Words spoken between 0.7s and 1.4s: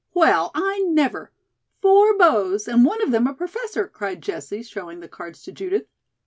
never!